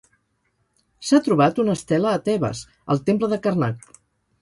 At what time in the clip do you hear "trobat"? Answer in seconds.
1.27-1.63